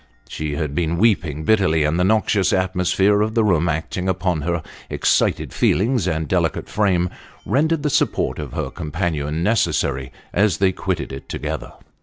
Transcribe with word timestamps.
She 0.27 0.55
had 0.55 0.73
been 0.73 0.97
weeping 0.97 1.43
bitterly, 1.43 1.83
and 1.83 1.99
the 1.99 2.03
noxious 2.03 2.51
atmosphere 2.53 3.21
of 3.21 3.35
the 3.35 3.43
room 3.43 3.69
acting 3.69 4.09
upon 4.09 4.41
her 4.41 4.63
excited 4.89 5.53
feelings 5.53 6.07
and 6.07 6.27
delicate 6.27 6.67
frame, 6.67 7.11
rendered 7.45 7.83
the 7.83 7.89
support 7.91 8.39
of 8.39 8.53
her 8.53 8.71
companion 8.71 9.43
necessary 9.43 10.11
as 10.33 10.57
they 10.57 10.71
quitted 10.71 11.13
it 11.13 11.29
together. 11.29 11.73